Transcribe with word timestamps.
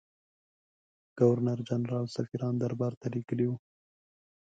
ګورنرجنرال 1.19 2.05
سفیران 2.15 2.53
دربارته 2.59 3.05
لېږلي 3.13 3.45
وه. 3.49 3.57